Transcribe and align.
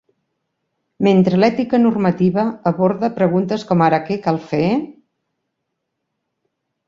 Mentre 1.07 1.39
l'ètica 1.41 1.79
normativa 1.81 2.45
aborda 2.71 3.09
preguntes 3.19 3.65
com 3.73 3.83
ara 3.89 3.99
"Què 4.07 4.17
cal 4.23 4.39
fer?" 4.53 4.65